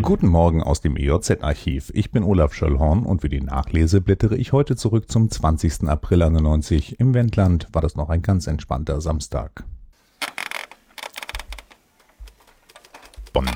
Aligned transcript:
Guten 0.00 0.28
Morgen 0.28 0.62
aus 0.62 0.80
dem 0.80 0.96
EJZ-Archiv. 0.96 1.90
Ich 1.94 2.10
bin 2.10 2.22
Olaf 2.22 2.54
Schöllhorn 2.54 3.04
und 3.04 3.20
für 3.20 3.28
die 3.28 3.42
Nachlese 3.42 4.00
blättere 4.00 4.36
ich 4.36 4.52
heute 4.52 4.74
zurück 4.74 5.10
zum 5.10 5.30
20. 5.30 5.86
April 5.86 6.22
91. 6.22 6.98
Im 6.98 7.12
Wendland 7.12 7.68
war 7.72 7.82
das 7.82 7.94
noch 7.94 8.08
ein 8.08 8.22
ganz 8.22 8.46
entspannter 8.46 9.02
Samstag. 9.02 9.64
Bonn. 13.34 13.50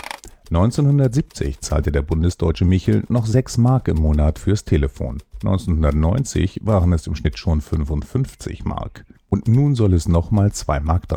1970 0.50 1.60
zahlte 1.60 1.90
der 1.90 2.02
Bundesdeutsche 2.02 2.66
Michel 2.66 3.04
noch 3.08 3.24
6 3.24 3.56
Mark 3.56 3.88
im 3.88 3.96
Monat 3.96 4.38
fürs 4.38 4.64
Telefon. 4.64 5.22
1990 5.42 6.60
waren 6.64 6.92
es 6.92 7.06
im 7.06 7.14
Schnitt 7.14 7.38
schon 7.38 7.62
55 7.62 8.66
Mark. 8.66 9.06
Und 9.28 9.48
nun 9.48 9.74
soll 9.74 9.92
es 9.94 10.08
nochmal 10.08 10.48
2,30 10.48 10.82
Mark 10.82 11.08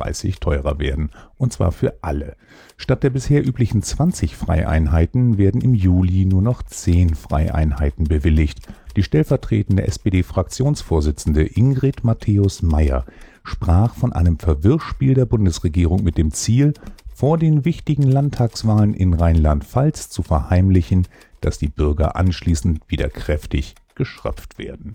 teurer 0.42 0.80
werden. 0.80 1.12
Und 1.38 1.54
zwar 1.54 1.71
für 1.71 2.00
alle. 2.02 2.36
Statt 2.78 3.04
der 3.04 3.12
bisher 3.12 3.46
üblichen 3.46 3.84
20 3.84 4.36
Freieinheiten 4.36 5.38
werden 5.38 5.61
im 5.61 5.75
Juli 5.75 6.25
nur 6.25 6.42
noch 6.42 6.64
10 6.64 7.14
Freieinheiten 7.14 8.06
bewilligt. 8.06 8.68
Die 8.96 9.04
stellvertretende 9.04 9.86
SPD-Fraktionsvorsitzende 9.86 11.46
Ingrid 11.46 12.04
Matthäus-Meyer 12.04 13.06
sprach 13.43 13.93
von 13.93 14.14
einem 14.14 14.39
Verwirrspiel 14.39 15.14
der 15.14 15.26
Bundesregierung 15.26 16.04
mit 16.04 16.18
dem 16.18 16.32
Ziel, 16.32 16.73
vor 17.14 17.37
den 17.37 17.65
wichtigen 17.65 18.04
Landtagswahlen 18.04 18.93
in 18.93 19.14
Rheinland-Pfalz 19.14 20.10
zu 20.10 20.23
verheimlichen, 20.23 21.07
dass 21.42 21.57
die 21.57 21.68
Bürger 21.68 22.15
anschließend 22.15 22.82
wieder 22.87 23.10
kräftig 23.10 23.76
geschröpft 23.96 24.57
werden. 24.57 24.93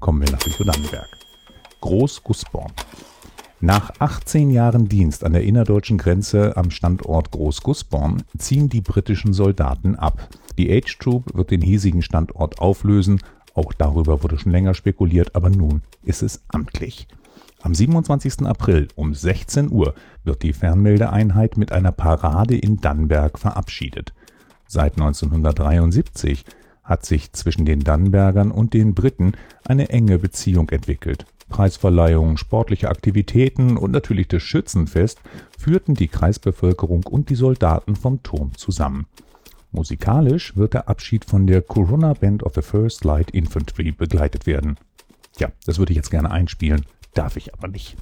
Kommen 0.00 0.22
wir 0.22 0.32
nach 0.32 0.44
Lüchow-Dannenberg. 0.44 1.21
Groß-Gussborn. 1.82 2.72
Nach 3.60 3.92
18 3.98 4.50
Jahren 4.50 4.88
Dienst 4.88 5.22
an 5.22 5.34
der 5.34 5.44
innerdeutschen 5.44 5.98
Grenze 5.98 6.56
am 6.56 6.70
Standort 6.70 7.30
Groß-Gussborn 7.30 8.24
ziehen 8.38 8.68
die 8.68 8.80
britischen 8.80 9.34
Soldaten 9.34 9.94
ab. 9.94 10.28
Die 10.58 10.68
H-Troop 10.68 11.36
wird 11.36 11.50
den 11.50 11.60
hiesigen 11.60 12.02
Standort 12.02 12.58
auflösen. 12.58 13.20
Auch 13.54 13.72
darüber 13.72 14.22
wurde 14.22 14.38
schon 14.38 14.50
länger 14.50 14.74
spekuliert, 14.74 15.36
aber 15.36 15.50
nun 15.50 15.82
ist 16.02 16.22
es 16.22 16.42
amtlich. 16.48 17.06
Am 17.60 17.74
27. 17.74 18.44
April 18.46 18.88
um 18.96 19.14
16 19.14 19.70
Uhr 19.70 19.94
wird 20.24 20.42
die 20.42 20.52
Fernmeldeeinheit 20.52 21.56
mit 21.56 21.70
einer 21.70 21.92
Parade 21.92 22.56
in 22.56 22.80
Dannenberg 22.80 23.38
verabschiedet. 23.38 24.12
Seit 24.66 24.94
1973 24.94 26.44
hat 26.82 27.06
sich 27.06 27.32
zwischen 27.32 27.64
den 27.64 27.80
Dannenbergern 27.80 28.50
und 28.50 28.74
den 28.74 28.94
Briten 28.94 29.34
eine 29.64 29.90
enge 29.90 30.18
Beziehung 30.18 30.70
entwickelt. 30.70 31.26
Preisverleihungen, 31.52 32.36
sportliche 32.36 32.88
Aktivitäten 32.88 33.76
und 33.76 33.92
natürlich 33.92 34.28
das 34.28 34.42
Schützenfest 34.42 35.20
führten 35.58 35.94
die 35.94 36.08
Kreisbevölkerung 36.08 37.04
und 37.04 37.28
die 37.30 37.36
Soldaten 37.36 37.94
vom 37.94 38.22
Turm 38.22 38.56
zusammen. 38.56 39.06
Musikalisch 39.70 40.56
wird 40.56 40.74
der 40.74 40.88
Abschied 40.88 41.24
von 41.24 41.46
der 41.46 41.62
Corona 41.62 42.14
Band 42.14 42.42
of 42.42 42.54
the 42.54 42.62
First 42.62 43.04
Light 43.04 43.30
Infantry 43.30 43.92
begleitet 43.92 44.46
werden. 44.46 44.76
Ja, 45.38 45.52
das 45.64 45.78
würde 45.78 45.92
ich 45.92 45.96
jetzt 45.96 46.10
gerne 46.10 46.30
einspielen 46.30 46.84
darf 47.14 47.36
ich 47.36 47.52
aber 47.54 47.68
nicht. 47.68 47.96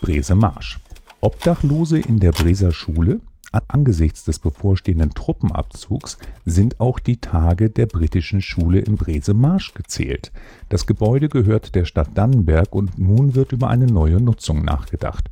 Brese 0.00 0.34
Marsch. 0.34 0.78
Obdachlose 1.20 1.98
in 1.98 2.20
der 2.20 2.32
Breser 2.32 2.72
Schule? 2.72 3.20
Angesichts 3.68 4.24
des 4.24 4.38
bevorstehenden 4.38 5.10
Truppenabzugs 5.10 6.18
sind 6.44 6.80
auch 6.80 6.98
die 6.98 7.18
Tage 7.20 7.70
der 7.70 7.86
britischen 7.86 8.42
Schule 8.42 8.80
in 8.80 8.96
Brese 8.96 9.34
Marsch 9.34 9.74
gezählt. 9.74 10.32
Das 10.68 10.86
Gebäude 10.86 11.28
gehört 11.28 11.74
der 11.74 11.84
Stadt 11.84 12.10
Dannenberg 12.14 12.74
und 12.74 12.98
nun 12.98 13.34
wird 13.34 13.52
über 13.52 13.68
eine 13.68 13.86
neue 13.86 14.20
Nutzung 14.20 14.64
nachgedacht. 14.64 15.30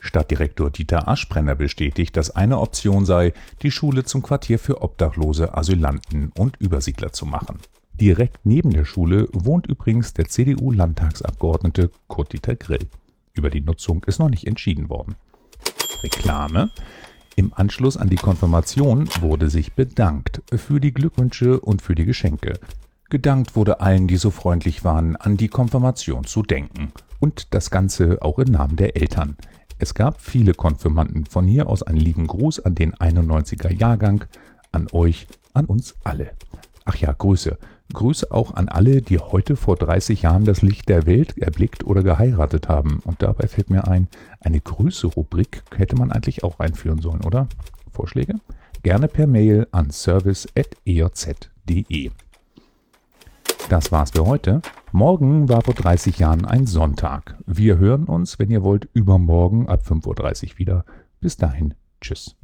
Stadtdirektor 0.00 0.70
Dieter 0.70 1.08
Aschbrenner 1.08 1.54
bestätigt, 1.54 2.16
dass 2.16 2.30
eine 2.30 2.58
Option 2.58 3.04
sei, 3.04 3.32
die 3.62 3.70
Schule 3.70 4.04
zum 4.04 4.22
Quartier 4.22 4.58
für 4.58 4.82
Obdachlose, 4.82 5.56
Asylanten 5.56 6.30
und 6.36 6.56
Übersiedler 6.58 7.12
zu 7.12 7.26
machen. 7.26 7.58
Direkt 7.94 8.38
neben 8.44 8.70
der 8.70 8.84
Schule 8.84 9.28
wohnt 9.32 9.66
übrigens 9.66 10.14
der 10.14 10.26
CDU-Landtagsabgeordnete 10.26 11.90
Kurt-Dieter 12.06 12.54
Grill. 12.54 12.86
Über 13.34 13.50
die 13.50 13.60
Nutzung 13.60 14.04
ist 14.04 14.20
noch 14.20 14.30
nicht 14.30 14.46
entschieden 14.46 14.88
worden. 14.88 15.16
Reklame. 16.02 16.70
Im 17.38 17.52
Anschluss 17.54 17.96
an 17.96 18.08
die 18.08 18.16
Konfirmation 18.16 19.08
wurde 19.20 19.48
sich 19.48 19.74
bedankt 19.74 20.42
für 20.56 20.80
die 20.80 20.92
Glückwünsche 20.92 21.60
und 21.60 21.82
für 21.82 21.94
die 21.94 22.04
Geschenke. 22.04 22.58
Gedankt 23.10 23.54
wurde 23.54 23.78
allen, 23.78 24.08
die 24.08 24.16
so 24.16 24.32
freundlich 24.32 24.82
waren, 24.82 25.14
an 25.14 25.36
die 25.36 25.46
Konfirmation 25.46 26.24
zu 26.24 26.42
denken. 26.42 26.90
Und 27.20 27.54
das 27.54 27.70
Ganze 27.70 28.22
auch 28.22 28.40
im 28.40 28.50
Namen 28.50 28.74
der 28.74 28.96
Eltern. 28.96 29.36
Es 29.78 29.94
gab 29.94 30.20
viele 30.20 30.52
Konfirmanden. 30.52 31.26
Von 31.26 31.46
hier 31.46 31.68
aus 31.68 31.84
einen 31.84 32.00
lieben 32.00 32.26
Gruß 32.26 32.58
an 32.58 32.74
den 32.74 32.92
91er 32.96 33.72
Jahrgang, 33.72 34.24
an 34.72 34.88
euch, 34.90 35.28
an 35.54 35.66
uns 35.66 35.94
alle. 36.02 36.32
Ach 36.86 36.96
ja, 36.96 37.12
Grüße. 37.12 37.56
Grüße 37.92 38.30
auch 38.30 38.54
an 38.54 38.68
alle, 38.68 39.02
die 39.02 39.18
heute 39.18 39.56
vor 39.56 39.76
30 39.76 40.22
Jahren 40.22 40.44
das 40.44 40.62
Licht 40.62 40.88
der 40.88 41.06
Welt 41.06 41.38
erblickt 41.38 41.84
oder 41.84 42.02
geheiratet 42.02 42.68
haben. 42.68 43.00
Und 43.04 43.22
dabei 43.22 43.48
fällt 43.48 43.70
mir 43.70 43.88
ein, 43.88 44.08
eine 44.40 44.60
Grüße-Rubrik 44.60 45.62
hätte 45.74 45.96
man 45.96 46.12
eigentlich 46.12 46.44
auch 46.44 46.58
einführen 46.58 47.00
sollen, 47.00 47.22
oder? 47.22 47.48
Vorschläge? 47.90 48.34
Gerne 48.82 49.08
per 49.08 49.26
Mail 49.26 49.66
an 49.72 49.90
service.ejz.de. 49.90 52.10
Das 53.68 53.92
war's 53.92 54.12
für 54.12 54.24
heute. 54.24 54.62
Morgen 54.92 55.48
war 55.48 55.62
vor 55.62 55.74
30 55.74 56.18
Jahren 56.18 56.44
ein 56.44 56.66
Sonntag. 56.66 57.36
Wir 57.46 57.78
hören 57.78 58.04
uns, 58.04 58.38
wenn 58.38 58.50
ihr 58.50 58.62
wollt, 58.62 58.88
übermorgen 58.94 59.68
ab 59.68 59.82
5.30 59.86 60.52
Uhr 60.52 60.58
wieder. 60.58 60.84
Bis 61.20 61.36
dahin, 61.36 61.74
tschüss. 62.00 62.37